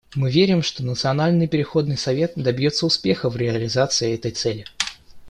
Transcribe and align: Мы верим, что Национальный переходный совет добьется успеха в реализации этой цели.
Мы 0.15 0.31
верим, 0.31 0.63
что 0.63 0.83
Национальный 0.83 1.47
переходный 1.47 1.95
совет 1.95 2.33
добьется 2.35 2.87
успеха 2.87 3.29
в 3.29 3.37
реализации 3.37 4.15
этой 4.15 4.31
цели. 4.31 4.65